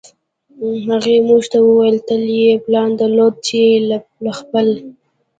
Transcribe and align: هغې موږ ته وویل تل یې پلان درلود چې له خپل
هغې 0.89 1.15
موږ 1.27 1.43
ته 1.51 1.57
وویل 1.67 1.97
تل 2.07 2.23
یې 2.41 2.51
پلان 2.65 2.89
درلود 2.99 3.33
چې 3.47 3.59
له 4.23 4.31
خپل 4.39 4.67